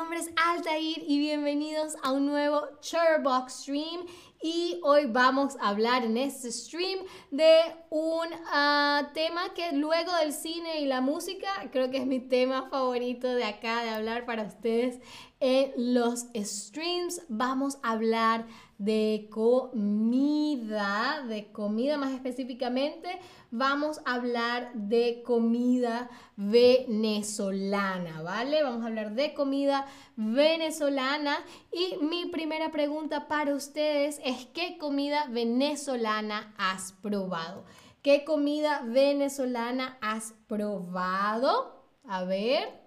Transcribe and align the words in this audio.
nombre 0.00 0.18
es 0.18 0.30
Altair 0.34 1.04
y 1.06 1.18
bienvenidos 1.18 1.94
a 2.02 2.12
un 2.12 2.24
nuevo 2.24 2.62
Cherbox 2.80 3.52
Stream. 3.52 4.06
Y 4.42 4.80
hoy 4.82 5.04
vamos 5.04 5.58
a 5.60 5.68
hablar 5.68 6.06
en 6.06 6.16
este 6.16 6.50
stream 6.50 7.00
de 7.30 7.60
un 7.90 8.26
ah, 8.46 9.10
tema 9.12 9.52
que 9.52 9.72
luego 9.72 10.10
del 10.16 10.32
cine 10.32 10.80
y 10.80 10.86
la 10.86 11.02
música, 11.02 11.48
creo 11.70 11.90
que 11.90 11.98
es 11.98 12.06
mi 12.06 12.18
tema 12.18 12.70
favorito 12.70 13.28
de 13.28 13.44
acá, 13.44 13.82
de 13.82 13.90
hablar 13.90 14.24
para 14.24 14.44
ustedes 14.44 15.00
en 15.38 15.74
los 15.76 16.28
streams. 16.34 17.20
Vamos 17.28 17.76
a 17.82 17.90
hablar 17.90 18.46
de 18.80 19.28
comida, 19.30 21.22
de 21.28 21.52
comida 21.52 21.98
más 21.98 22.12
específicamente, 22.12 23.20
vamos 23.50 24.00
a 24.06 24.14
hablar 24.14 24.72
de 24.72 25.22
comida 25.22 26.08
venezolana, 26.36 28.22
¿vale? 28.22 28.62
Vamos 28.62 28.82
a 28.82 28.86
hablar 28.86 29.12
de 29.12 29.34
comida 29.34 29.84
venezolana 30.16 31.44
y 31.70 32.02
mi 32.02 32.30
primera 32.30 32.72
pregunta 32.72 33.28
para 33.28 33.54
ustedes 33.54 34.18
es 34.24 34.46
¿qué 34.46 34.78
comida 34.78 35.26
venezolana 35.28 36.54
has 36.56 36.92
probado? 37.02 37.66
¿Qué 38.00 38.24
comida 38.24 38.80
venezolana 38.86 39.98
has 40.00 40.32
probado? 40.46 41.84
A 42.08 42.24
ver. 42.24 42.80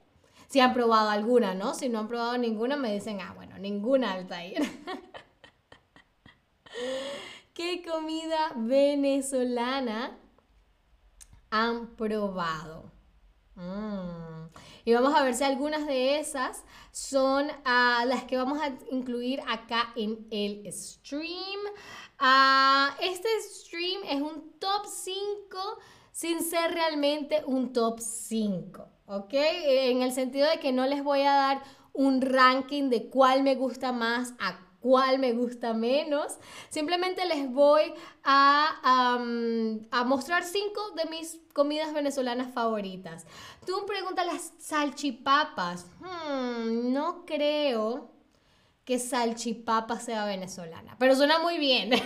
Si 0.47 0.59
han 0.59 0.73
probado 0.73 1.09
alguna, 1.09 1.53
¿no? 1.53 1.75
Si 1.75 1.87
no 1.87 1.99
han 1.99 2.07
probado 2.07 2.37
ninguna, 2.37 2.77
me 2.77 2.91
dicen, 2.93 3.21
ah, 3.21 3.33
bueno, 3.35 3.59
ninguna 3.59 4.13
Altair. 4.13 4.63
¿Qué 7.53 7.83
comida 7.83 8.53
venezolana 8.55 10.17
han 11.49 11.95
probado? 11.95 12.91
Mm. 13.55 14.47
Y 14.85 14.93
vamos 14.93 15.15
a 15.15 15.23
ver 15.23 15.33
si 15.33 15.43
algunas 15.43 15.85
de 15.87 16.19
esas 16.19 16.63
son 16.91 17.47
ah, 17.63 18.03
las 18.07 18.23
que 18.25 18.37
vamos 18.37 18.59
a 18.61 18.73
incluir 18.91 19.39
acá 19.47 19.93
en 19.95 20.27
el 20.31 20.71
stream. 20.73 21.59
Ah, 22.19 22.97
este 23.01 23.29
stream 23.41 24.01
es 24.09 24.21
un 24.21 24.59
top 24.59 24.85
5 24.85 25.79
sin 26.11 26.41
ser 26.43 26.71
realmente 26.71 27.43
un 27.45 27.71
top 27.71 27.99
5, 27.99 28.87
¿ok? 29.07 29.33
En 29.33 30.01
el 30.01 30.11
sentido 30.11 30.49
de 30.49 30.59
que 30.59 30.71
no 30.71 30.85
les 30.85 31.03
voy 31.03 31.21
a 31.21 31.33
dar 31.33 31.63
un 31.93 32.21
ranking 32.21 32.89
de 32.89 33.09
cuál 33.09 33.43
me 33.43 33.55
gusta 33.55 33.91
más 33.91 34.33
a 34.39 34.59
cuál 34.83 35.17
me 35.17 35.31
gusta 35.31 35.73
menos. 35.73 36.37
Simplemente 36.69 37.25
les 37.25 37.49
voy 37.49 37.93
a, 38.23 39.17
a 39.91 40.03
mostrar 40.03 40.43
cinco 40.43 40.91
de 40.97 41.05
mis 41.05 41.39
comidas 41.53 41.93
venezolanas 41.93 42.53
favoritas. 42.53 43.25
Tú 43.65 43.79
me 43.81 43.87
preguntas 43.87 44.25
las 44.25 44.51
salchipapas. 44.59 45.87
Hmm, 46.01 46.91
no 46.91 47.25
creo 47.25 48.11
que 48.83 48.99
salchipapa 48.99 49.99
sea 49.99 50.25
venezolana, 50.25 50.97
pero 50.99 51.15
suena 51.15 51.39
muy 51.39 51.57
bien. 51.57 51.91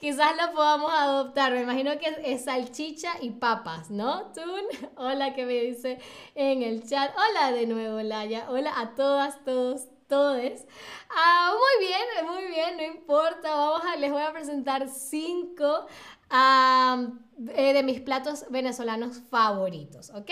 Quizás 0.00 0.36
lo 0.36 0.52
podamos 0.52 0.92
adoptar. 0.92 1.52
Me 1.52 1.62
imagino 1.62 1.92
que 1.98 2.14
es 2.24 2.44
salchicha 2.44 3.12
y 3.20 3.30
papas, 3.30 3.90
¿no? 3.90 4.32
Tun, 4.32 4.90
hola 4.96 5.32
que 5.32 5.46
me 5.46 5.54
dice 5.54 5.98
en 6.34 6.62
el 6.62 6.86
chat. 6.86 7.12
Hola 7.16 7.52
de 7.52 7.66
nuevo, 7.66 8.00
Laya. 8.02 8.46
Hola 8.50 8.72
a 8.78 8.94
todas, 8.96 9.42
todos, 9.44 9.86
todos. 10.08 10.64
Ah, 11.10 11.52
muy 11.52 11.86
bien, 11.86 12.26
muy 12.26 12.46
bien, 12.46 12.76
no 12.76 12.82
importa. 12.82 13.54
Vamos 13.54 13.82
a, 13.84 13.96
les 13.96 14.10
voy 14.10 14.22
a 14.22 14.32
presentar 14.32 14.88
cinco 14.88 15.86
eh, 16.30 17.72
de 17.72 17.82
mis 17.82 18.00
platos 18.00 18.46
venezolanos 18.50 19.20
favoritos, 19.30 20.10
¿ok? 20.10 20.30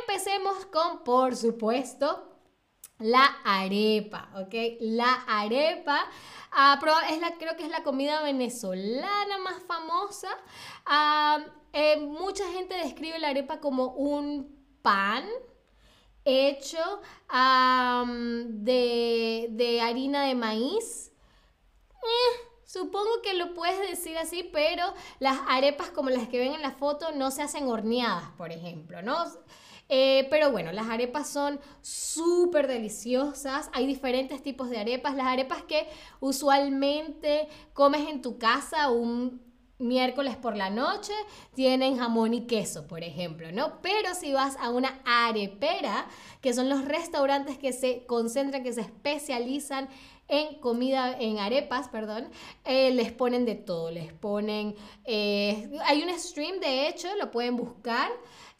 Empecemos 0.00 0.66
con, 0.66 1.04
por 1.04 1.36
supuesto, 1.36 2.36
la 2.98 3.24
arepa, 3.44 4.30
¿ok? 4.36 4.54
La 4.80 5.24
arepa 5.26 6.08
ah, 6.52 6.80
es 7.10 7.20
la, 7.20 7.36
creo 7.36 7.56
que 7.56 7.64
es 7.64 7.70
la 7.70 7.82
comida 7.82 8.22
venezolana 8.22 9.38
más 9.38 9.62
famosa. 9.66 10.28
Ah, 10.86 11.44
eh, 11.72 11.98
mucha 11.98 12.50
gente 12.52 12.74
describe 12.76 13.18
la 13.18 13.28
arepa 13.28 13.60
como 13.60 13.88
un 13.88 14.56
pan, 14.80 15.24
hecho 16.26 17.00
de, 18.48 19.80
harina 19.82 20.24
de 20.24 20.34
maíz. 20.34 21.12
Eh, 21.92 22.36
supongo 22.64 23.22
que 23.22 23.32
lo 23.34 23.54
puedes 23.54 23.78
decir 23.88 24.18
así, 24.18 24.42
pero 24.52 24.92
las 25.20 25.38
arepas 25.48 25.88
como 25.90 26.10
las 26.10 26.28
que 26.28 26.38
ven 26.38 26.52
en 26.52 26.62
la 26.62 26.72
foto 26.72 27.12
no 27.12 27.30
se 27.30 27.42
hacen 27.42 27.68
horneadas, 27.68 28.28
por 28.36 28.52
ejemplo, 28.52 29.00
¿no? 29.02 29.24
Eh, 29.88 30.26
pero 30.30 30.50
bueno, 30.50 30.72
las 30.72 30.88
arepas 30.88 31.28
son 31.28 31.60
súper 31.80 32.66
deliciosas. 32.66 33.70
Hay 33.72 33.86
diferentes 33.86 34.42
tipos 34.42 34.68
de 34.68 34.78
arepas. 34.78 35.14
Las 35.14 35.28
arepas 35.28 35.62
que 35.62 35.88
usualmente 36.18 37.48
comes 37.72 38.08
en 38.08 38.20
tu 38.20 38.36
casa 38.36 38.90
un 38.90 39.45
miércoles 39.78 40.36
por 40.36 40.56
la 40.56 40.70
noche 40.70 41.12
tienen 41.54 41.98
jamón 41.98 42.34
y 42.34 42.46
queso, 42.46 42.86
por 42.86 43.02
ejemplo, 43.02 43.52
¿no? 43.52 43.80
Pero 43.82 44.14
si 44.14 44.32
vas 44.32 44.56
a 44.60 44.70
una 44.70 45.00
arepera, 45.04 46.06
que 46.40 46.54
son 46.54 46.68
los 46.68 46.84
restaurantes 46.84 47.58
que 47.58 47.72
se 47.72 48.04
concentran, 48.06 48.62
que 48.62 48.72
se 48.72 48.80
especializan 48.80 49.88
en 50.28 50.58
comida, 50.60 51.16
en 51.18 51.38
arepas, 51.38 51.88
perdón, 51.88 52.28
eh, 52.64 52.90
les 52.92 53.12
ponen 53.12 53.44
de 53.44 53.54
todo, 53.54 53.90
les 53.90 54.12
ponen, 54.12 54.74
eh, 55.04 55.70
hay 55.84 56.02
un 56.02 56.18
stream 56.18 56.58
de 56.58 56.88
hecho, 56.88 57.08
lo 57.16 57.30
pueden 57.30 57.56
buscar. 57.56 58.10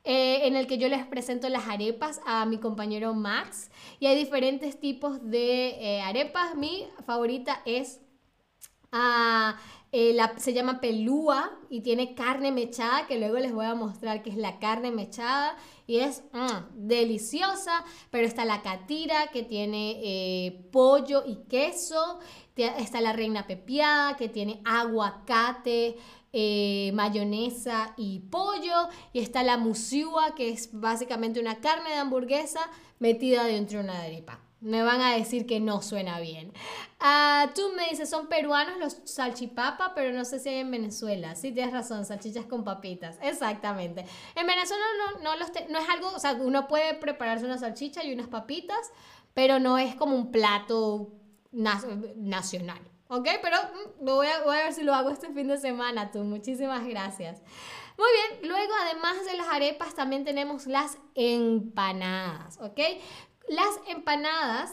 Eh, 0.09 0.47
en 0.47 0.55
el 0.55 0.69
que 0.69 0.79
yo 0.79 0.89
les 0.89 1.05
presento 1.05 1.49
las 1.49 1.67
arepas 1.67 2.21
a 2.25 2.47
mi 2.47 2.59
compañero 2.59 3.13
Max 3.13 3.73
y 3.99 4.07
hay 4.07 4.17
diferentes 4.17 4.79
tipos 4.79 5.19
de 5.29 6.01
arepas. 6.05 6.55
Mi 6.55 6.87
favorita 7.05 7.61
es 7.65 8.01
a 8.93 9.59
eh, 9.99 10.15
se 10.37 10.53
llama 10.53 10.79
pelúa 10.79 11.59
y 11.71 11.81
tiene 11.81 12.15
carne 12.15 12.53
mechada, 12.53 13.07
que 13.07 13.19
luego 13.19 13.39
les 13.39 13.55
voy 13.55 13.65
a 13.65 13.75
mostrar 13.75 14.23
que 14.23 14.29
es 14.29 14.37
la 14.37 14.59
carne 14.59 14.91
mechada 14.91 15.57
y 15.87 16.01
es 16.01 16.23
mm, 16.35 16.87
deliciosa. 16.87 17.83
Pero 18.11 18.27
está 18.27 18.45
la 18.45 18.61
catira, 18.61 19.29
que 19.29 19.43
tiene 19.43 19.99
eh, 20.03 20.69
pollo 20.71 21.23
y 21.27 21.37
queso. 21.49 22.19
Está 22.57 23.01
la 23.01 23.15
reina 23.15 23.47
pepiada, 23.47 24.19
que 24.19 24.29
tiene 24.29 24.61
aguacate, 24.67 25.97
eh, 26.31 26.91
mayonesa 26.93 27.95
y 27.97 28.19
pollo. 28.19 28.91
Y 29.15 29.21
está 29.21 29.43
la 29.45 29.57
musiúa, 29.57 30.35
que 30.35 30.51
es 30.51 30.79
básicamente 30.79 31.41
una 31.41 31.61
carne 31.61 31.89
de 31.89 31.97
hamburguesa 31.97 32.61
metida 32.99 33.45
dentro 33.45 33.79
de 33.79 33.85
una 33.85 34.03
arepa. 34.03 34.46
Me 34.67 34.83
van 34.83 35.01
a 35.01 35.15
decir 35.15 35.47
que 35.47 35.61
no 35.61 35.81
suena 35.81 36.19
bien. 36.19 36.53
Ah, 36.99 37.51
tú 37.55 37.73
me 37.77 37.89
dices, 37.89 38.11
son 38.11 38.27
peruanos 38.27 38.79
los 38.79 38.99
salchipapa, 39.05 39.95
pero 39.95 40.13
no 40.13 40.25
sé 40.25 40.41
si 40.41 40.49
hay 40.49 40.57
en 40.57 40.73
Venezuela. 40.73 41.37
Sí, 41.37 41.53
tienes 41.53 41.73
razón, 41.73 42.05
salchichas 42.05 42.47
con 42.47 42.65
papitas. 42.65 43.17
Exactamente. 43.23 44.05
En 44.35 44.45
Venezuela 44.45 44.85
no, 44.99 45.21
no, 45.23 45.37
los 45.37 45.53
no 45.69 45.79
es 45.79 45.89
algo, 45.89 46.09
o 46.09 46.19
sea, 46.19 46.33
uno 46.33 46.67
puede 46.67 46.95
prepararse 46.95 47.45
una 47.45 47.59
salchicha 47.59 48.03
y 48.03 48.13
unas 48.13 48.27
papitas, 48.27 48.91
pero 49.35 49.61
no 49.61 49.79
es 49.79 49.95
como 49.95 50.17
un 50.17 50.33
plato 50.33 51.13
nacional. 51.53 52.81
¿Ok? 53.07 53.29
Pero 53.41 53.57
mm, 53.59 54.05
voy 54.05 54.27
a, 54.27 54.43
voy 54.43 54.57
a 54.57 54.65
ver 54.65 54.73
si 54.73 54.83
lo 54.83 54.95
hago 54.95 55.11
este 55.11 55.33
fin 55.33 55.47
de 55.47 55.59
semana, 55.59 56.11
tú. 56.11 56.25
Muchísimas 56.25 56.85
gracias. 56.87 57.41
Muy 57.97 58.09
bien, 58.41 58.51
luego 58.51 58.73
además 58.83 59.25
de 59.25 59.37
las 59.37 59.47
arepas 59.47 59.95
también 59.95 60.25
tenemos 60.25 60.67
las 60.67 60.99
empanadas, 61.15 62.59
¿ok? 62.61 62.81
Las 63.49 63.81
empanadas 63.89 64.73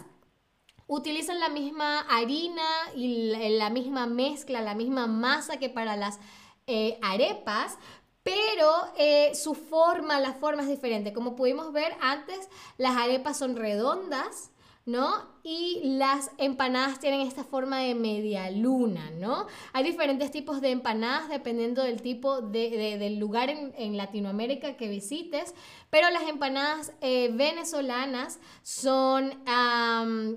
utilizan 0.87 1.39
la 1.39 1.49
misma 1.49 1.99
harina 2.01 2.67
y 2.95 3.57
la 3.57 3.69
misma 3.69 4.07
mezcla, 4.07 4.61
la 4.61 4.75
misma 4.75 5.07
masa 5.07 5.57
que 5.57 5.69
para 5.69 5.95
las 5.95 6.19
eh, 6.67 6.97
arepas, 7.01 7.77
pero 8.23 8.71
eh, 8.97 9.35
su 9.35 9.53
forma, 9.53 10.19
la 10.19 10.33
forma 10.33 10.63
es 10.63 10.69
diferente. 10.69 11.13
Como 11.13 11.35
pudimos 11.35 11.73
ver 11.73 11.95
antes, 11.99 12.49
las 12.77 12.95
arepas 12.95 13.37
son 13.37 13.55
redondas, 13.55 14.51
¿no? 14.85 15.31
Y 15.43 15.79
las 15.97 16.31
empanadas 16.37 16.99
tienen 16.99 17.21
esta 17.21 17.45
forma 17.45 17.79
de 17.79 17.95
media 17.95 18.49
luna, 18.51 19.11
¿no? 19.11 19.47
Hay 19.71 19.83
diferentes 19.83 20.29
tipos 20.29 20.59
de 20.59 20.71
empanadas 20.71 21.29
dependiendo 21.29 21.83
del 21.83 22.01
tipo 22.01 22.41
de, 22.41 22.97
del 22.97 23.17
lugar 23.17 23.49
en, 23.49 23.97
Latinoamérica 23.97 24.75
que 24.75 24.89
visites, 24.89 25.53
pero 25.89 26.09
las 26.09 26.23
empanadas 26.23 26.91
eh, 26.99 27.29
venezolanas 27.33 28.39
son, 28.61 29.33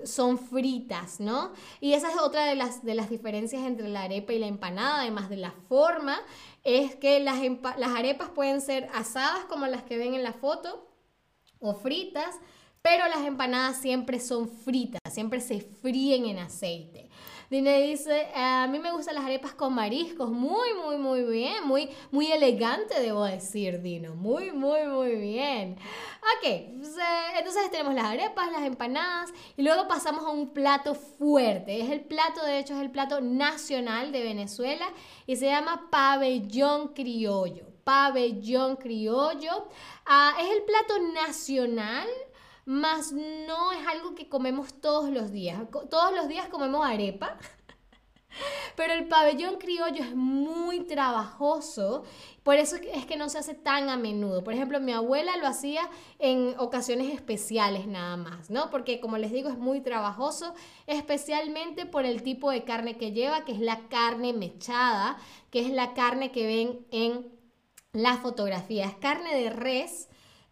son 0.05 0.39
fritas, 0.39 1.19
¿no? 1.19 1.53
Y 1.81 1.95
esa 1.95 2.11
es 2.11 2.19
otra 2.19 2.45
de 2.45 2.55
las, 2.55 2.85
de 2.85 2.95
las 2.95 3.11
diferencias 3.11 3.63
entre 3.65 3.89
la 3.89 4.03
arepa 4.03 4.33
y 4.33 4.39
la 4.39 4.47
empanada, 4.47 5.01
además 5.01 5.29
de 5.29 5.39
la 5.39 5.53
forma, 5.69 6.21
es 6.63 6.95
que 6.95 7.19
las, 7.19 7.41
las 7.79 7.91
arepas 7.91 8.29
pueden 8.29 8.61
ser 8.61 8.89
asadas 8.95 9.45
como 9.47 9.67
las 9.67 9.83
que 9.83 9.99
ven 9.99 10.15
en 10.15 10.23
la 10.23 10.33
foto 10.33 10.89
o 11.59 11.75
fritas 11.75 12.37
pero 12.87 13.09
las 13.09 13.27
empanadas 13.27 13.79
siempre 13.79 14.21
son 14.21 14.49
fritas, 14.49 15.01
siempre 15.11 15.41
se 15.41 15.61
fríen 15.61 16.27
en 16.27 16.39
aceite. 16.39 17.11
Dine 17.51 17.83
dice, 17.83 18.29
a 18.33 18.69
mí 18.69 18.79
me 18.79 18.93
gustan 18.93 19.17
las 19.17 19.25
arepas 19.25 19.55
con 19.55 19.75
mariscos. 19.75 20.31
Muy, 20.31 20.73
muy, 20.75 20.97
muy 20.97 21.25
bien. 21.25 21.67
Muy, 21.67 21.91
muy 22.13 22.31
elegante, 22.31 23.01
debo 23.01 23.25
decir, 23.25 23.83
Dino. 23.83 24.15
Muy, 24.15 24.53
muy, 24.53 24.87
muy 24.87 25.17
bien. 25.17 25.77
Ok, 26.39 26.45
eh, 26.45 26.75
entonces 27.37 27.69
tenemos 27.73 27.93
las 27.93 28.05
arepas, 28.05 28.53
las 28.53 28.63
empanadas 28.63 29.33
y 29.57 29.63
luego 29.63 29.89
pasamos 29.89 30.25
a 30.25 30.29
un 30.29 30.51
plato 30.51 30.95
fuerte. 30.95 31.81
Es 31.81 31.91
el 31.91 32.03
plato, 32.03 32.45
de 32.45 32.61
hecho, 32.61 32.75
es 32.75 32.83
el 32.83 32.93
plato 32.93 33.21
nacional 33.21 34.13
de 34.13 34.23
Venezuela 34.23 34.87
y 35.27 35.35
se 35.35 35.47
llama 35.47 35.89
pabellón 35.91 36.95
criollo. 36.95 37.67
Pabellón 37.83 38.77
criollo. 38.77 39.69
Ah, 40.05 40.37
es 40.41 40.51
el 40.51 40.63
plato 40.63 40.99
nacional 41.13 42.07
más 42.67 43.13
no 43.13 43.73
es 43.73 43.87
algo 43.87 44.15
que 44.15 44.29
comemos 44.29 44.75
todos 44.81 45.09
los 45.09 45.33
días. 45.33 45.63
Todos 45.89 46.15
los 46.15 46.29
días 46.29 46.49
comemos 46.49 46.85
arepa. 46.85 47.39
Pero 48.77 48.93
el 48.93 49.09
pabellón 49.09 49.57
criollo 49.57 50.03
es 50.03 50.15
muy 50.15 50.81
trabajoso, 50.81 52.05
por 52.43 52.57
eso 52.57 52.77
es 52.77 53.07
que 53.07 53.17
no 53.17 53.29
se 53.29 53.39
hace 53.39 53.55
tan 53.55 53.89
a 53.89 53.97
menudo. 53.97 54.45
Por 54.45 54.53
ejemplo, 54.53 54.79
mi 54.79 54.93
abuela 54.93 55.37
lo 55.39 55.47
hacía 55.47 55.89
en 56.19 56.55
ocasiones 56.59 57.13
especiales 57.15 57.87
nada 57.87 58.17
más, 58.17 58.51
¿no? 58.51 58.71
Porque 58.71 59.01
como 59.01 59.17
les 59.17 59.33
digo, 59.33 59.49
es 59.49 59.57
muy 59.57 59.81
trabajoso, 59.81 60.55
especialmente 60.87 61.87
por 61.87 62.05
el 62.05 62.23
tipo 62.23 62.51
de 62.51 62.65
carne 62.65 62.99
que 62.99 63.13
lleva, 63.13 63.45
que 63.45 63.53
es 63.53 63.61
la 63.61 63.89
carne 63.89 64.33
mechada, 64.33 65.17
que 65.51 65.61
es 65.61 65.71
la 65.71 65.95
carne 65.95 66.31
que 66.31 66.47
ven 66.47 66.87
en 66.91 67.33
la 67.93 68.19
fotografía. 68.19 68.85
Es 68.85 68.97
carne 68.97 69.35
de 69.35 69.51
res 69.51 70.09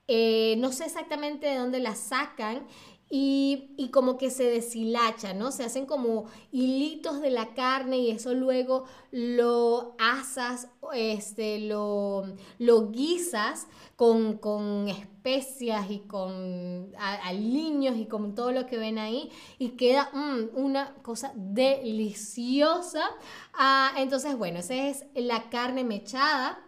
eh, 0.08 0.56
no 0.58 0.72
sé 0.72 0.84
exactamente 0.84 1.46
de 1.46 1.56
dónde 1.56 1.80
la 1.80 1.94
sacan 1.94 2.66
y, 3.10 3.90
como 3.92 4.18
que 4.18 4.30
se 4.30 4.44
deshilacha, 4.44 5.34
¿no? 5.34 5.52
Se 5.52 5.62
hacen 5.62 5.86
como 5.86 6.24
hilitos 6.50 7.20
de 7.20 7.30
la 7.30 7.54
carne 7.54 7.98
y 7.98 8.10
eso 8.10 8.34
luego 8.34 8.86
lo 9.12 9.94
asas, 9.98 10.68
este, 10.92 11.60
lo, 11.60 12.24
lo 12.58 12.90
guisas 12.90 13.68
con, 13.94 14.88
especias 14.88 15.90
y 15.90 16.00
con 16.00 16.92
aliños 16.98 17.96
y 17.96 18.06
con 18.06 18.34
todo 18.34 18.50
lo 18.50 18.66
que 18.66 18.78
ven 18.78 18.98
ahí 18.98 19.30
y 19.58 19.70
queda 19.70 20.10
mm, 20.12 20.56
una 20.56 20.94
cosa 21.02 21.32
deliciosa. 21.36 23.04
Ah, 23.52 23.92
entonces, 23.96 24.36
bueno, 24.36 24.58
esa 24.58 24.74
es 24.74 25.04
la 25.14 25.50
carne 25.50 25.84
mechada. 25.84 26.58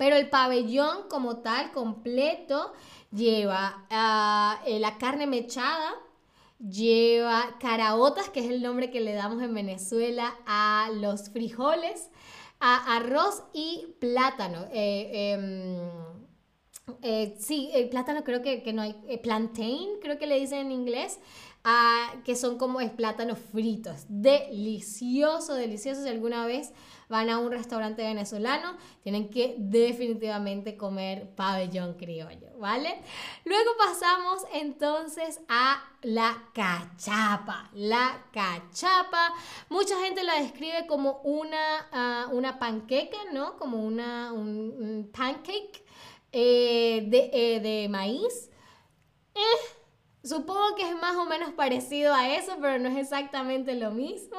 Pero 0.00 0.16
el 0.16 0.30
pabellón 0.30 1.10
como 1.10 1.40
tal, 1.40 1.72
completo, 1.72 2.72
lleva 3.12 3.84
ah, 3.90 4.58
eh, 4.64 4.80
la 4.80 4.96
carne 4.96 5.26
mechada, 5.26 5.92
lleva 6.58 7.58
caraotas, 7.60 8.30
que 8.30 8.40
es 8.40 8.48
el 8.48 8.62
nombre 8.62 8.90
que 8.90 9.02
le 9.02 9.12
damos 9.12 9.42
en 9.42 9.52
Venezuela 9.52 10.34
a 10.46 10.88
los 10.94 11.28
frijoles, 11.28 12.08
a 12.60 12.96
arroz 12.96 13.42
y 13.52 13.94
plátano. 14.00 14.64
Eh, 14.72 15.34
em, 15.34 16.26
eh, 17.02 17.34
sí, 17.38 17.70
el 17.74 17.88
plátano 17.88 18.24
creo 18.24 18.42
que, 18.42 18.62
que 18.62 18.72
no 18.72 18.82
hay, 18.82 18.94
plantain, 19.22 19.88
creo 20.00 20.18
que 20.18 20.26
le 20.26 20.38
dicen 20.38 20.66
en 20.66 20.72
inglés 20.72 21.20
que 22.24 22.36
son 22.36 22.56
como 22.56 22.78
plátanos 22.92 23.38
fritos. 23.52 24.06
Delicioso, 24.08 25.54
delicioso. 25.54 26.02
Si 26.02 26.08
alguna 26.08 26.46
vez 26.46 26.72
van 27.10 27.28
a 27.28 27.38
un 27.38 27.50
restaurante 27.50 28.02
venezolano, 28.02 28.76
tienen 29.02 29.28
que 29.28 29.56
definitivamente 29.58 30.76
comer 30.76 31.28
pabellón 31.34 31.94
criollo, 31.94 32.56
¿vale? 32.58 33.02
Luego 33.44 33.70
pasamos 33.76 34.44
entonces 34.52 35.40
a 35.48 35.82
la 36.02 36.44
cachapa. 36.54 37.68
La 37.74 38.24
cachapa, 38.32 39.34
mucha 39.68 40.00
gente 40.02 40.22
la 40.22 40.40
describe 40.40 40.86
como 40.86 41.20
una, 41.24 41.88
ah, 41.92 42.28
una 42.30 42.60
panqueca, 42.60 43.18
¿no? 43.32 43.58
Como 43.58 43.84
una, 43.84 44.32
un, 44.32 45.10
pancake 45.12 45.84
eh, 46.32 47.04
de, 47.06 47.30
eh, 47.32 47.60
de, 47.60 47.88
maíz. 47.88 48.50
Eh, 49.34 49.80
Supongo 50.22 50.74
que 50.76 50.82
es 50.82 50.94
más 51.00 51.16
o 51.16 51.24
menos 51.24 51.52
parecido 51.54 52.12
a 52.12 52.28
eso, 52.34 52.52
pero 52.60 52.78
no 52.78 52.90
es 52.90 52.98
exactamente 52.98 53.74
lo 53.74 53.90
mismo. 53.90 54.36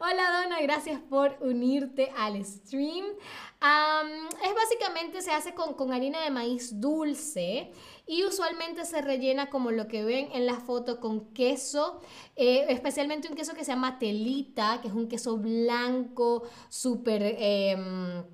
Hola 0.00 0.42
Donna, 0.42 0.60
gracias 0.60 1.00
por 1.00 1.36
unirte 1.40 2.10
al 2.18 2.44
stream. 2.44 3.04
es 3.06 4.54
básicamente, 4.54 5.22
se 5.22 5.30
hace 5.30 5.54
con, 5.54 5.92
harina 5.92 6.20
de 6.20 6.30
maíz 6.30 6.80
dulce 6.80 7.70
y 8.08 8.24
usualmente 8.24 8.84
se 8.84 9.02
rellena 9.02 9.50
como 9.50 9.70
lo 9.70 9.86
que 9.86 10.02
ven 10.02 10.30
en 10.32 10.46
la 10.46 10.58
foto 10.58 10.98
con 10.98 11.32
queso, 11.32 12.00
eh, 12.34 12.66
especialmente 12.68 13.28
un 13.28 13.36
queso 13.36 13.54
que 13.54 13.64
se 13.64 13.70
llama 13.70 14.00
telita, 14.00 14.80
que 14.82 14.88
es 14.88 14.94
un 14.94 15.06
queso 15.06 15.36
blanco, 15.36 16.42
súper, 16.68 17.36
em, 17.38 18.24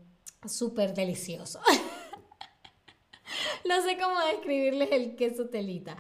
súper 0.47 0.95
delicioso. 0.95 1.61
no 3.65 3.83
sé 3.83 3.99
cómo 3.99 4.19
describirles 4.33 4.91
el 4.93 5.17
queso 5.17 5.49
telita. 5.49 5.97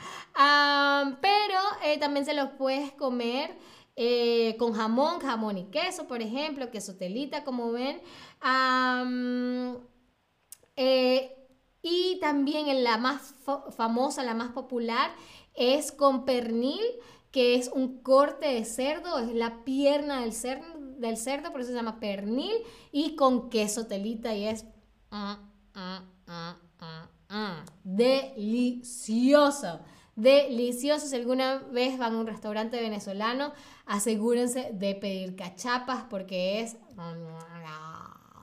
pero 1.20 1.60
eh, 1.84 1.98
también 1.98 2.24
se 2.24 2.34
los 2.34 2.50
puedes 2.50 2.92
comer 2.92 3.56
eh, 3.96 4.56
con 4.58 4.74
jamón, 4.74 5.20
jamón 5.20 5.56
y 5.58 5.64
queso, 5.70 6.06
por 6.06 6.20
ejemplo, 6.20 6.70
queso 6.70 6.96
telita, 6.96 7.44
como 7.44 7.72
ven. 7.72 8.00
Eh, 10.76 11.32
y 11.82 12.18
también 12.20 12.84
la 12.84 12.98
más 12.98 13.34
famosa, 13.76 14.22
la 14.22 14.34
más 14.34 14.52
popular, 14.52 15.10
es 15.54 15.92
con 15.92 16.24
pernil, 16.24 16.82
que 17.30 17.54
es 17.54 17.70
un 17.72 18.02
corte 18.02 18.46
de 18.46 18.64
cerdo, 18.64 19.18
es 19.18 19.32
la 19.32 19.64
pierna 19.64 20.20
del 20.20 20.32
cerdo, 20.32 20.66
del 20.98 21.16
cerdo 21.16 21.52
por 21.52 21.60
eso 21.60 21.70
se 21.70 21.76
llama 21.76 22.00
pernil, 22.00 22.56
y 22.92 23.16
con 23.16 23.50
queso 23.50 23.86
telita, 23.86 24.34
y 24.34 24.46
es... 24.46 24.66
Ah, 25.10 25.38
ah, 25.74 26.04
ah, 27.28 27.64
delicioso. 27.84 29.80
Delicioso. 30.14 31.06
Si 31.06 31.14
alguna 31.14 31.58
vez 31.58 31.98
van 31.98 32.14
a 32.14 32.18
un 32.18 32.26
restaurante 32.26 32.80
venezolano, 32.80 33.52
asegúrense 33.84 34.70
de 34.72 34.94
pedir 34.94 35.36
cachapas 35.36 36.04
porque 36.08 36.60
es 36.60 36.76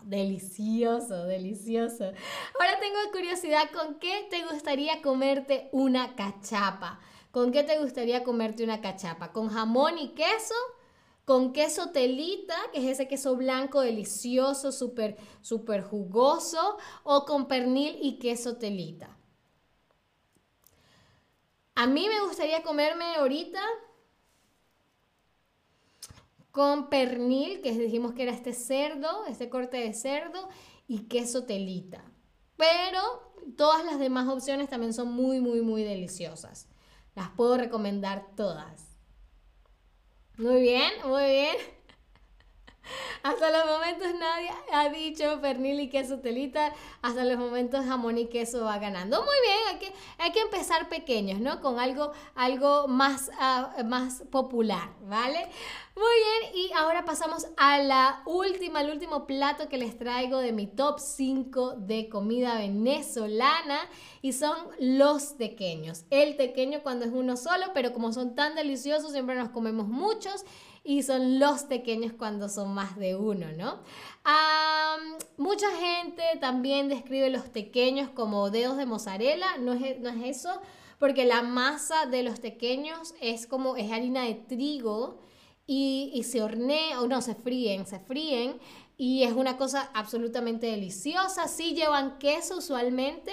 delicioso, 0.03 1.25
delicioso. 1.25 2.03
Ahora 2.03 2.79
tengo 2.79 2.99
curiosidad, 3.11 3.69
¿con 3.71 3.95
qué 3.99 4.27
te 4.29 4.43
gustaría 4.45 5.01
comerte 5.01 5.69
una 5.71 6.15
cachapa? 6.15 6.99
¿Con 7.31 7.51
qué 7.51 7.63
te 7.63 7.79
gustaría 7.79 8.23
comerte 8.23 8.63
una 8.63 8.81
cachapa? 8.81 9.31
¿Con 9.31 9.49
jamón 9.49 9.97
y 9.97 10.09
queso? 10.09 10.53
Con 11.25 11.53
queso 11.53 11.91
telita, 11.91 12.55
que 12.71 12.79
es 12.79 12.85
ese 12.93 13.07
queso 13.07 13.35
blanco 13.35 13.81
delicioso, 13.81 14.71
súper 14.71 15.17
super 15.41 15.83
jugoso, 15.83 16.77
o 17.03 17.25
con 17.25 17.47
pernil 17.47 17.97
y 18.01 18.19
queso 18.19 18.57
telita. 18.57 19.17
A 21.75 21.87
mí 21.87 22.07
me 22.07 22.21
gustaría 22.21 22.61
comerme 22.61 23.15
ahorita 23.15 23.59
con 26.51 26.89
pernil, 26.89 27.61
que 27.61 27.71
dijimos 27.71 28.13
que 28.13 28.23
era 28.23 28.31
este 28.31 28.53
cerdo, 28.53 29.25
este 29.25 29.49
corte 29.49 29.77
de 29.77 29.93
cerdo, 29.93 30.49
y 30.87 31.07
queso 31.07 31.45
telita. 31.45 32.03
Pero 32.57 32.99
todas 33.57 33.83
las 33.85 33.97
demás 33.97 34.27
opciones 34.27 34.69
también 34.69 34.93
son 34.93 35.11
muy, 35.11 35.39
muy, 35.39 35.61
muy 35.61 35.83
deliciosas. 35.83 36.67
Las 37.15 37.29
puedo 37.29 37.57
recomendar 37.57 38.35
todas. 38.35 38.82
Muy 40.37 40.61
bien, 40.61 40.91
muy 41.05 41.25
bien. 41.25 41.72
Hasta 43.23 43.49
los 43.51 43.65
momentos 43.65 44.07
nadie 44.19 44.49
ha 44.71 44.89
dicho 44.89 45.39
pernil 45.41 45.79
y 45.79 45.89
queso 45.89 46.19
telita. 46.19 46.73
Hasta 47.01 47.23
los 47.23 47.37
momentos 47.37 47.85
jamón 47.85 48.17
y 48.17 48.27
queso 48.27 48.65
va 48.65 48.77
ganando. 48.79 49.23
Muy 49.23 49.35
bien, 49.45 49.57
hay 49.69 49.79
que, 49.79 49.93
hay 50.17 50.31
que 50.31 50.41
empezar 50.41 50.89
pequeños, 50.89 51.39
¿no? 51.39 51.61
Con 51.61 51.79
algo, 51.79 52.11
algo 52.35 52.87
más, 52.87 53.31
ah, 53.39 53.75
más 53.85 54.23
popular, 54.29 54.89
¿vale? 55.03 55.49
Muy 55.95 56.05
bien, 56.05 56.65
y 56.65 56.73
ahora 56.73 57.05
pasamos 57.05 57.45
a 57.55 57.77
la 57.77 58.23
última, 58.25 58.79
al 58.79 58.89
último 58.89 59.27
plato 59.27 59.69
que 59.69 59.77
les 59.77 59.95
traigo 59.95 60.39
de 60.39 60.51
mi 60.51 60.65
top 60.65 60.99
5 60.99 61.75
de 61.77 62.09
comida 62.09 62.55
venezolana 62.55 63.79
y 64.23 64.33
son 64.33 64.57
los 64.79 65.37
tequeños. 65.37 66.05
El 66.09 66.35
tequeño 66.35 66.81
cuando 66.81 67.05
es 67.05 67.11
uno 67.11 67.37
solo, 67.37 67.67
pero 67.75 67.93
como 67.93 68.11
son 68.11 68.33
tan 68.33 68.55
deliciosos 68.55 69.11
siempre 69.11 69.35
nos 69.35 69.49
comemos 69.49 69.87
muchos 69.87 70.45
y 70.83 71.03
son 71.03 71.39
los 71.39 71.63
pequeños 71.63 72.13
cuando 72.13 72.49
son 72.49 72.73
más 72.73 72.97
de 72.97 73.15
uno, 73.15 73.47
¿no? 73.57 73.81
mucha 75.37 75.69
gente 75.77 76.23
también 76.39 76.87
describe 76.87 77.29
los 77.29 77.43
pequeños 77.43 78.09
como 78.09 78.49
dedos 78.49 78.77
de 78.77 78.85
mozzarella, 78.85 79.57
no 79.57 79.73
es, 79.73 79.99
no 79.99 80.09
es 80.09 80.37
eso, 80.37 80.61
porque 80.99 81.25
la 81.25 81.41
masa 81.41 82.05
de 82.05 82.23
los 82.23 82.39
pequeños 82.39 83.13
es 83.19 83.47
como, 83.47 83.75
es 83.75 83.91
harina 83.91 84.23
de 84.23 84.35
trigo 84.35 85.19
y, 85.67 86.11
y 86.13 86.23
se 86.23 86.41
hornea, 86.41 87.01
o 87.01 87.07
no, 87.07 87.21
se 87.21 87.35
fríen, 87.35 87.85
se 87.85 87.99
fríen 87.99 88.59
y 88.97 89.23
es 89.23 89.33
una 89.33 89.57
cosa 89.57 89.89
absolutamente 89.93 90.67
deliciosa. 90.67 91.47
Sí 91.47 91.73
llevan 91.73 92.19
queso 92.19 92.57
usualmente. 92.57 93.31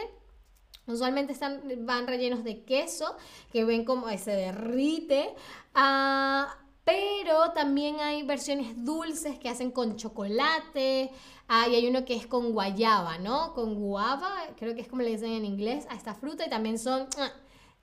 Usualmente 0.86 1.32
están, 1.32 1.62
van 1.86 2.06
rellenos 2.06 2.42
de 2.42 2.64
queso, 2.64 3.16
que 3.52 3.64
ven 3.64 3.84
como 3.84 4.08
se 4.18 4.32
derrite. 4.32 5.34
Ah, 5.74 6.56
pero 6.90 7.52
también 7.52 8.00
hay 8.00 8.24
versiones 8.24 8.84
dulces 8.84 9.38
que 9.38 9.48
hacen 9.48 9.70
con 9.70 9.96
chocolate. 9.96 11.12
Ah, 11.46 11.68
y 11.68 11.76
hay 11.76 11.86
uno 11.86 12.04
que 12.04 12.16
es 12.16 12.26
con 12.26 12.52
guayaba, 12.52 13.18
¿no? 13.18 13.54
Con 13.54 13.76
guava, 13.76 14.34
creo 14.56 14.74
que 14.74 14.80
es 14.80 14.88
como 14.88 15.02
le 15.02 15.10
dicen 15.10 15.30
en 15.30 15.44
inglés 15.44 15.86
a 15.88 15.94
esta 15.94 16.14
fruta 16.14 16.44
y 16.46 16.50
también 16.50 16.76
son 16.78 17.06
ah, 17.18 17.30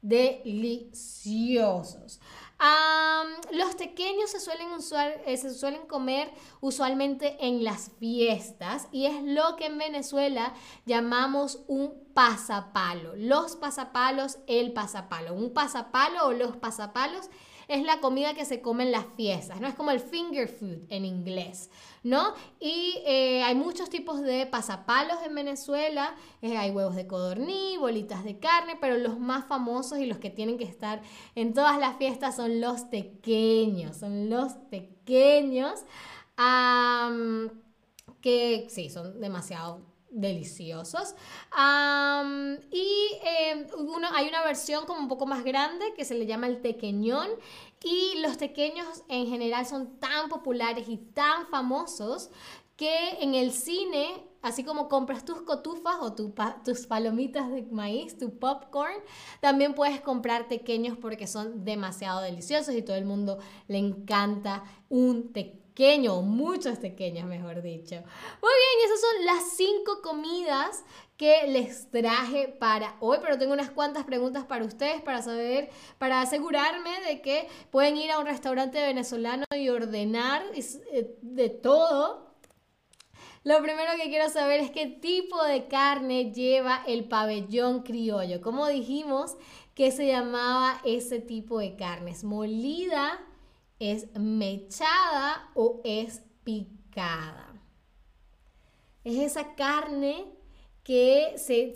deliciosos. 0.01 2.19
los 3.51 3.75
pequeños 3.75 4.31
se 4.31 4.41
suelen, 4.41 4.67
eh, 5.25 5.37
se 5.37 5.53
suelen 5.53 5.87
comer 5.87 6.29
usualmente 6.59 7.37
en 7.39 7.63
las 7.63 7.91
fiestas 7.99 8.89
y 8.91 9.05
es 9.05 9.23
lo 9.23 9.55
que 9.55 9.67
en 9.67 9.77
Venezuela 9.77 10.53
llamamos 10.85 11.63
un 11.67 11.93
pasapalo. 12.13 13.15
Los 13.15 13.55
pasapalos, 13.55 14.39
el 14.47 14.73
pasapalo. 14.73 15.33
Un 15.33 15.53
pasapalo 15.53 16.27
o 16.27 16.33
los 16.33 16.57
pasapalos 16.57 17.29
es 17.67 17.83
la 17.83 17.99
comida 17.99 18.33
que 18.33 18.45
se 18.45 18.61
come 18.61 18.83
en 18.83 18.91
las 18.91 19.05
fiestas, 19.15 19.59
¿no? 19.59 19.67
Es 19.67 19.75
como 19.75 19.91
el 19.91 19.99
finger 19.99 20.47
food 20.47 20.85
en 20.89 21.05
inglés, 21.05 21.69
¿no? 22.03 22.33
Y 22.59 23.01
eh, 23.05 23.43
hay 23.43 23.55
muchos 23.55 23.89
tipos 23.89 24.21
de 24.21 24.45
pasapalos 24.45 25.17
en 25.25 25.35
Venezuela, 25.35 26.15
eh, 26.41 26.57
hay 26.57 26.71
huevos 26.71 26.95
de 26.95 27.07
codorní, 27.07 27.77
bolitas 27.77 28.23
de 28.23 28.39
carne, 28.39 28.77
pero 28.79 28.97
los 28.97 29.19
más 29.19 29.45
famosos 29.45 29.99
y 29.99 30.05
los 30.05 30.17
que 30.17 30.29
tienen 30.29 30.57
que 30.57 30.63
estar 30.63 31.01
en 31.35 31.53
todas 31.53 31.77
las 31.77 31.97
fiestas 31.97 32.35
son 32.35 32.61
los 32.61 32.81
pequeños, 32.81 33.97
son 33.97 34.29
los 34.29 34.53
pequeños, 34.69 35.81
que 38.21 38.67
sí, 38.69 38.89
son 38.89 39.19
demasiado 39.19 39.81
deliciosos. 40.09 41.15
y 42.71 43.19
eh, 43.23 43.67
uno, 43.77 44.07
hay 44.13 44.27
una 44.27 44.43
versión 44.43 44.85
como 44.85 44.99
un 44.99 45.07
poco 45.07 45.25
más 45.25 45.43
grande 45.43 45.93
que 45.95 46.05
se 46.05 46.15
le 46.15 46.25
llama 46.25 46.47
el 46.47 46.61
tequeñón. 46.61 47.29
Y 47.83 48.19
los 48.21 48.37
tequeños 48.37 49.03
en 49.07 49.27
general 49.27 49.65
son 49.65 49.99
tan 49.99 50.29
populares 50.29 50.89
y 50.89 50.97
tan 50.97 51.47
famosos 51.47 52.31
que 52.75 53.09
en 53.21 53.33
el 53.33 53.51
cine, 53.51 54.23
así 54.41 54.63
como 54.63 54.87
compras 54.87 55.25
tus 55.25 55.41
cotufas 55.41 55.97
o 55.99 56.13
tus 56.13 56.87
palomitas 56.87 57.51
de 57.51 57.63
maíz, 57.63 58.17
tu 58.17 58.37
popcorn, 58.37 58.95
también 59.41 59.73
puedes 59.73 59.99
comprar 60.01 60.47
tequeños 60.47 60.97
porque 60.97 61.27
son 61.27 61.65
demasiado 61.65 62.21
deliciosos 62.21 62.75
y 62.75 62.83
todo 62.83 62.95
el 62.95 63.05
mundo 63.05 63.39
le 63.67 63.79
encanta 63.79 64.63
un 64.89 65.33
tequeño 65.33 65.66
pequeño, 65.77 66.23
muchos 66.23 66.79
pequeños, 66.79 67.25
mejor 67.27 67.61
dicho. 67.61 67.97
Muy 67.97 68.51
bien, 68.63 68.85
esas 68.85 68.99
son 68.99 69.25
las 69.25 69.51
cinco 69.55 70.01
comidas 70.01 70.83
que 71.17 71.45
les 71.49 71.91
traje 71.91 72.47
para 72.47 72.95
hoy, 72.99 73.19
pero 73.21 73.37
tengo 73.37 73.53
unas 73.53 73.69
cuantas 73.69 74.03
preguntas 74.03 74.43
para 74.45 74.65
ustedes 74.65 75.03
para 75.03 75.21
saber, 75.21 75.69
para 75.99 76.21
asegurarme 76.21 76.89
de 77.01 77.21
que 77.21 77.47
pueden 77.69 77.95
ir 77.95 78.09
a 78.09 78.17
un 78.17 78.25
restaurante 78.25 78.81
venezolano 78.81 79.45
y 79.55 79.69
ordenar 79.69 80.41
eh, 80.55 81.15
de 81.21 81.49
todo. 81.49 82.33
Lo 83.43 83.61
primero 83.61 83.91
que 84.01 84.09
quiero 84.09 84.29
saber 84.29 84.61
es 84.61 84.71
qué 84.71 84.87
tipo 84.87 85.43
de 85.43 85.67
carne 85.67 86.33
lleva 86.33 86.81
el 86.87 87.05
pabellón 87.07 87.83
criollo. 87.83 88.41
Como 88.41 88.65
dijimos 88.65 89.37
que 89.75 89.91
se 89.91 90.07
llamaba 90.07 90.81
ese 90.83 91.19
tipo 91.19 91.59
de 91.59 91.75
carne? 91.75 92.09
¿Es 92.09 92.23
molida? 92.23 93.26
¿Es 93.79 94.07
mechada 94.15 95.51
o 95.53 95.81
es 95.83 96.21
picada? 96.43 97.61
Es 99.03 99.17
esa 99.17 99.55
carne 99.55 100.25
que 100.83 101.35
se, 101.37 101.73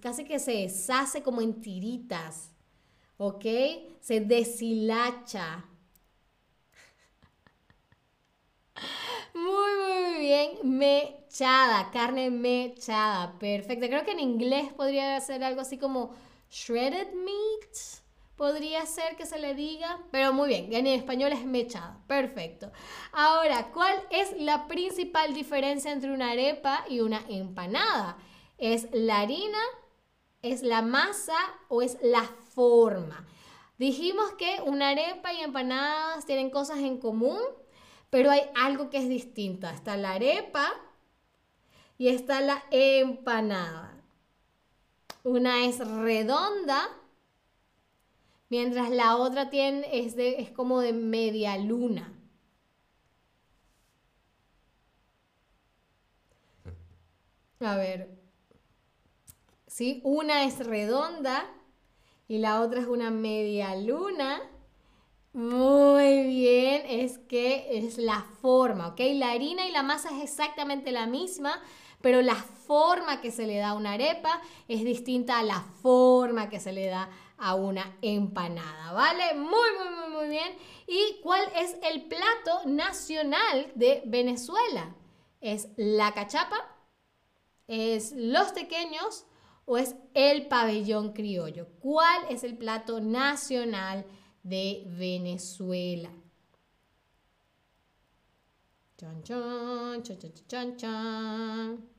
casi 0.00 0.24
que 0.24 0.38
se 0.38 0.52
deshace 0.52 1.22
como 1.22 1.40
en 1.40 1.60
tiritas, 1.60 2.50
¿ok? 3.16 3.44
Se 4.00 4.20
deshilacha. 4.20 5.64
Muy, 9.34 9.42
muy 9.44 10.20
bien. 10.20 10.78
Mechada, 10.78 11.90
carne 11.90 12.30
mechada. 12.30 13.38
Perfecto. 13.38 13.86
Creo 13.86 14.04
que 14.04 14.12
en 14.12 14.20
inglés 14.20 14.72
podría 14.74 15.20
ser 15.20 15.42
algo 15.44 15.60
así 15.60 15.78
como 15.78 16.14
shredded 16.50 17.12
meat 17.14 18.05
podría 18.36 18.84
ser 18.84 19.16
que 19.16 19.26
se 19.26 19.38
le 19.38 19.54
diga, 19.54 19.98
pero 20.10 20.32
muy 20.32 20.48
bien, 20.48 20.72
en 20.72 20.86
español 20.86 21.32
es 21.32 21.44
mechada, 21.44 21.98
perfecto. 22.06 22.70
Ahora, 23.12 23.70
¿cuál 23.72 23.96
es 24.10 24.38
la 24.38 24.68
principal 24.68 25.32
diferencia 25.32 25.90
entre 25.90 26.12
una 26.12 26.30
arepa 26.30 26.84
y 26.88 27.00
una 27.00 27.22
empanada? 27.28 28.18
¿Es 28.58 28.88
la 28.92 29.20
harina, 29.20 29.58
es 30.42 30.62
la 30.62 30.82
masa 30.82 31.36
o 31.68 31.80
es 31.80 31.96
la 32.02 32.24
forma? 32.54 33.26
Dijimos 33.78 34.32
que 34.32 34.60
una 34.64 34.90
arepa 34.90 35.32
y 35.32 35.40
empanadas 35.40 36.26
tienen 36.26 36.50
cosas 36.50 36.78
en 36.78 36.98
común, 36.98 37.40
pero 38.10 38.30
hay 38.30 38.42
algo 38.54 38.90
que 38.90 38.98
es 38.98 39.08
distinto. 39.08 39.66
Está 39.66 39.96
la 39.96 40.12
arepa 40.12 40.72
y 41.98 42.08
está 42.08 42.40
la 42.40 42.62
empanada. 42.70 43.92
Una 45.24 45.64
es 45.64 45.78
redonda 45.78 46.88
Mientras 48.48 48.90
la 48.90 49.16
otra 49.16 49.50
tiene, 49.50 49.86
es, 49.92 50.14
es 50.16 50.50
como 50.50 50.80
de 50.80 50.92
media 50.92 51.58
luna. 51.58 52.12
A 57.60 57.76
ver. 57.76 58.16
¿Sí? 59.66 60.00
Una 60.04 60.44
es 60.44 60.64
redonda 60.64 61.46
y 62.28 62.38
la 62.38 62.60
otra 62.60 62.80
es 62.80 62.86
una 62.86 63.10
media 63.10 63.74
luna. 63.76 64.40
Muy 65.32 66.26
bien, 66.26 66.82
es 66.88 67.18
que 67.18 67.78
es 67.78 67.98
la 67.98 68.24
forma, 68.40 68.88
¿ok? 68.88 69.00
La 69.14 69.32
harina 69.32 69.66
y 69.66 69.70
la 69.70 69.82
masa 69.82 70.08
es 70.16 70.22
exactamente 70.22 70.92
la 70.92 71.06
misma, 71.06 71.60
pero 72.00 72.22
la 72.22 72.36
forma 72.36 73.20
que 73.20 73.30
se 73.30 73.46
le 73.46 73.58
da 73.58 73.70
a 73.70 73.74
una 73.74 73.92
arepa 73.92 74.40
es 74.66 74.82
distinta 74.82 75.38
a 75.38 75.42
la 75.42 75.60
forma 75.82 76.48
que 76.48 76.58
se 76.58 76.72
le 76.72 76.86
da 76.86 77.02
a 77.02 77.10
una 77.38 77.98
empanada, 78.02 78.92
¿vale? 78.92 79.34
Muy, 79.34 79.50
muy, 79.50 79.94
muy, 79.94 80.10
muy 80.10 80.28
bien. 80.28 80.56
¿Y 80.86 81.20
cuál 81.22 81.42
es 81.56 81.76
el 81.82 82.06
plato 82.06 82.66
nacional 82.66 83.72
de 83.74 84.02
Venezuela? 84.06 84.94
¿Es 85.40 85.68
la 85.76 86.12
cachapa? 86.12 86.56
¿Es 87.66 88.12
los 88.12 88.52
tequeños? 88.52 89.26
¿O 89.64 89.76
es 89.78 89.96
el 90.14 90.46
pabellón 90.46 91.12
criollo? 91.12 91.68
¿Cuál 91.80 92.24
es 92.30 92.44
el 92.44 92.56
plato 92.56 93.00
nacional 93.00 94.06
de 94.42 94.84
Venezuela? 94.86 96.10
Chan, 98.96 99.22
chan, 99.24 100.02
chan, 100.02 100.18
chan, 100.18 100.32
chan, 100.48 100.76
chan. 100.76 101.95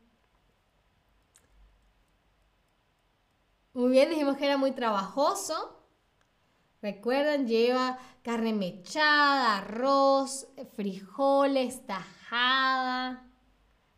Muy 3.78 3.92
bien, 3.92 4.10
dijimos 4.10 4.38
que 4.38 4.46
era 4.46 4.58
muy 4.58 4.72
trabajoso. 4.72 5.78
Recuerden, 6.82 7.46
lleva 7.48 8.00
carne 8.24 8.52
mechada, 8.52 9.58
arroz, 9.58 10.48
frijoles, 10.74 11.86
tajada. 11.86 13.30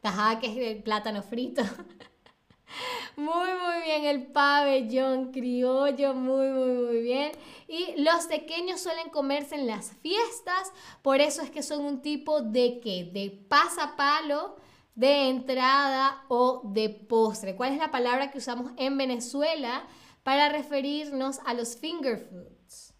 Tajada 0.01 0.41
que 0.41 0.47
es 0.47 0.75
el 0.75 0.83
plátano 0.83 1.23
frito. 1.23 1.61
Muy, 3.15 3.25
muy 3.25 3.83
bien, 3.83 4.05
el 4.05 4.27
pabellón 4.27 5.31
criollo, 5.31 6.13
muy, 6.13 6.49
muy, 6.49 6.71
muy 6.71 7.01
bien. 7.01 7.31
Y 7.67 7.99
los 8.01 8.27
pequeños 8.27 8.79
suelen 8.79 9.09
comerse 9.09 9.55
en 9.55 9.65
las 9.65 9.91
fiestas, 9.97 10.71
por 11.01 11.19
eso 11.19 11.41
es 11.41 11.49
que 11.49 11.63
son 11.63 11.83
un 11.83 12.01
tipo 12.01 12.41
de 12.41 12.79
qué? 12.79 13.09
De 13.11 13.31
pasapalo 13.49 14.55
de 14.95 15.29
entrada 15.29 16.23
o 16.27 16.61
de 16.65 16.89
postre. 16.89 17.55
¿Cuál 17.55 17.73
es 17.73 17.79
la 17.79 17.91
palabra 17.91 18.31
que 18.31 18.37
usamos 18.37 18.71
en 18.77 18.97
Venezuela 18.97 19.87
para 20.23 20.49
referirnos 20.49 21.39
a 21.45 21.53
los 21.53 21.77
finger 21.77 22.17
foods? 22.17 22.93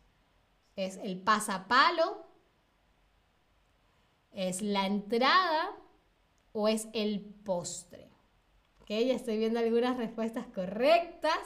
Es 0.76 0.98
el 0.98 1.22
pasapalo, 1.22 2.26
es 4.32 4.62
la 4.62 4.86
entrada 4.86 5.72
o 6.54 6.68
es 6.68 6.88
el 6.94 7.22
postre. 7.44 8.10
Ok, 8.82 8.90
ya 8.90 9.14
estoy 9.14 9.38
viendo 9.38 9.60
algunas 9.60 9.98
respuestas 9.98 10.48
correctas. 10.48 11.38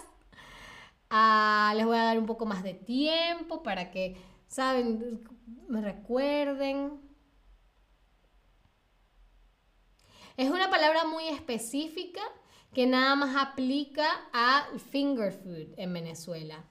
Ah, 1.09 1.73
les 1.75 1.85
voy 1.85 1.97
a 1.97 2.03
dar 2.03 2.19
un 2.19 2.25
poco 2.25 2.45
más 2.45 2.63
de 2.63 2.73
tiempo 2.73 3.63
para 3.63 3.91
que, 3.91 4.17
saben, 4.47 5.23
me 5.67 5.81
recuerden. 5.81 7.01
Es 10.35 10.49
una 10.49 10.69
palabra 10.69 11.05
muy 11.05 11.27
específica 11.27 12.21
que 12.73 12.87
nada 12.87 13.15
más 13.15 13.35
aplica 13.35 14.07
al 14.31 14.79
finger 14.79 15.31
food 15.31 15.77
en 15.77 15.93
Venezuela. 15.93 16.63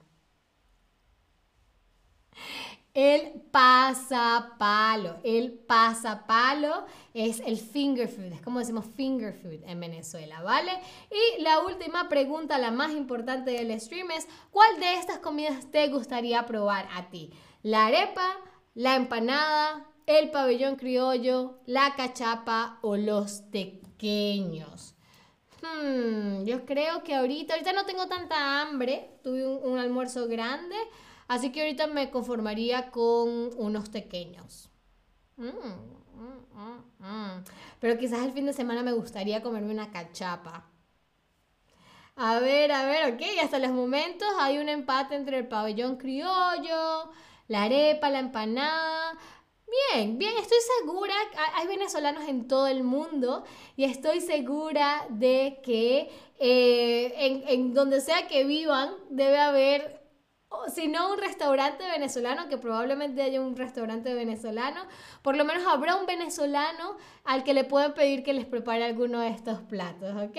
El 2.93 3.41
pasapalo. 3.51 5.17
El 5.23 5.53
pasapalo 5.53 6.85
es 7.13 7.39
el 7.39 7.57
finger 7.57 8.09
food. 8.09 8.33
Es 8.33 8.41
como 8.41 8.59
decimos 8.59 8.85
finger 8.85 9.33
food 9.33 9.63
en 9.65 9.79
Venezuela, 9.79 10.41
¿vale? 10.41 10.71
Y 11.09 11.41
la 11.41 11.59
última 11.61 12.09
pregunta, 12.09 12.57
la 12.57 12.69
más 12.69 12.91
importante 12.91 13.51
del 13.51 13.79
stream 13.79 14.11
es, 14.11 14.27
¿cuál 14.51 14.79
de 14.79 14.95
estas 14.95 15.19
comidas 15.19 15.71
te 15.71 15.87
gustaría 15.87 16.45
probar 16.45 16.87
a 16.93 17.09
ti? 17.09 17.31
¿La 17.63 17.87
arepa, 17.87 18.37
la 18.75 18.95
empanada, 18.95 19.87
el 20.05 20.31
pabellón 20.31 20.75
criollo, 20.75 21.59
la 21.65 21.95
cachapa 21.95 22.79
o 22.81 22.97
los 22.97 23.49
tequeños. 23.51 24.95
Hmm, 25.61 26.43
yo 26.43 26.65
creo 26.65 27.03
que 27.03 27.15
ahorita, 27.15 27.53
ahorita 27.53 27.71
no 27.73 27.85
tengo 27.85 28.07
tanta 28.07 28.61
hambre, 28.61 29.17
tuve 29.23 29.47
un, 29.47 29.79
almuerzo 29.79 30.27
grande, 30.27 30.75
así 31.27 31.51
que 31.51 31.61
ahorita 31.61 31.87
me 31.87 32.11
conformaría 32.11 32.91
con 32.91 33.51
unos 33.57 33.89
tequeños. 33.89 34.69
Mm, 35.37 35.45
mm, 35.45 37.05
mm, 37.05 37.43
Pero 37.79 37.97
quizás 37.97 38.25
el 38.25 38.33
fin 38.33 38.45
de 38.45 38.53
semana 38.53 38.83
me 38.83 38.91
gustaría 38.91 39.41
comerme 39.41 39.71
una 39.71 39.91
cachapa. 39.91 40.69
A 42.15 42.39
ver, 42.39 42.71
a 42.71 42.85
ver, 42.85 43.13
ok, 43.13 43.21
hasta 43.41 43.57
los 43.57 43.71
momentos 43.71 44.27
hay 44.39 44.59
un 44.59 44.69
empate 44.69 45.15
entre 45.15 45.39
el 45.39 45.47
pabellón 45.47 45.95
criollo, 45.97 47.09
la 47.47 47.63
arepa, 47.63 48.09
la 48.09 48.19
empanada. 48.19 49.17
Bien, 49.73 50.17
bien, 50.19 50.33
estoy 50.37 50.57
segura, 50.81 51.13
hay 51.55 51.65
venezolanos 51.65 52.27
en 52.27 52.47
todo 52.47 52.67
el 52.67 52.83
mundo 52.83 53.43
y 53.75 53.85
estoy 53.85 54.21
segura 54.21 55.05
de 55.09 55.61
que 55.63 56.11
eh, 56.37 57.13
en, 57.17 57.43
en 57.47 57.73
donde 57.73 57.99
sea 58.01 58.27
que 58.27 58.43
vivan 58.43 58.93
debe 59.09 59.39
haber 59.39 60.02
si 60.73 60.87
no 60.87 61.11
un 61.11 61.17
restaurante 61.17 61.83
venezolano, 61.85 62.47
que 62.47 62.57
probablemente 62.57 63.21
haya 63.21 63.41
un 63.41 63.55
restaurante 63.55 64.13
venezolano, 64.13 64.85
por 65.21 65.35
lo 65.35 65.45
menos 65.45 65.65
habrá 65.67 65.95
un 65.95 66.05
venezolano 66.05 66.97
al 67.25 67.43
que 67.43 67.53
le 67.53 67.63
pueden 67.63 67.93
pedir 67.93 68.23
que 68.23 68.33
les 68.33 68.45
prepare 68.45 68.83
alguno 68.83 69.19
de 69.19 69.29
estos 69.29 69.61
platos, 69.61 70.13
¿ok? 70.15 70.37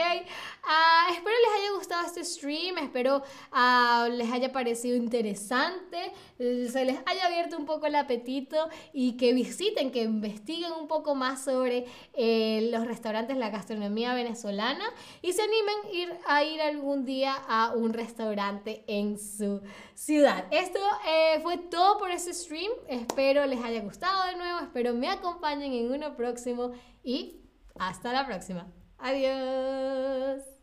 Ah, 0.65 1.07
espero 1.13 1.35
les 1.37 1.61
haya 1.61 1.77
gustado 1.77 2.07
este 2.07 2.25
stream, 2.25 2.79
espero 2.79 3.23
uh, 3.53 4.11
les 4.11 4.31
haya 4.31 4.53
parecido 4.53 4.97
interesante, 4.97 6.13
se 6.39 6.85
les 6.85 6.99
haya 7.07 7.27
abierto 7.27 7.57
un 7.57 7.65
poco 7.65 7.87
el 7.87 7.95
apetito 7.95 8.69
y 8.93 9.17
que 9.17 9.33
visiten, 9.33 9.91
que 9.91 10.03
investiguen 10.03 10.73
un 10.73 10.87
poco 10.89 11.15
más 11.15 11.45
sobre 11.45 11.87
eh, 12.13 12.69
los 12.71 12.87
restaurantes, 12.87 13.37
la 13.37 13.51
gastronomía 13.51 14.15
venezolana 14.15 14.85
y 15.23 15.33
se 15.33 15.43
animen 15.43 15.75
ir, 15.93 16.15
a 16.27 16.45
ir 16.45 16.61
algún 16.61 17.05
día 17.05 17.35
a 17.49 17.73
un 17.75 17.93
restaurante 17.93 18.85
en 18.87 19.19
su 19.19 19.63
ciudad. 20.05 20.45
Esto 20.51 20.79
eh, 21.09 21.41
fue 21.43 21.59
todo 21.59 21.99
por 21.99 22.11
este 22.11 22.33
stream. 22.35 22.71
Espero 22.89 23.47
les 23.47 23.63
haya 23.63 23.81
gustado 23.81 24.27
de 24.27 24.37
nuevo. 24.37 24.61
Espero 24.61 24.95
me 24.95 25.09
acompañen 25.09 25.73
en 25.73 25.93
uno 25.93 26.17
próximo. 26.17 26.73
Y 27.03 27.41
hasta 27.79 28.13
la 28.13 28.27
próxima. 28.27 28.73
Adiós. 28.99 30.54